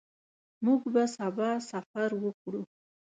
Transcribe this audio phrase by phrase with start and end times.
[0.65, 2.61] موږ به سبا سفر وکړو.